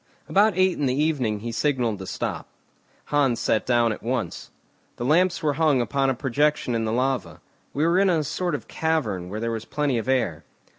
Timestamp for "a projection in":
6.09-6.85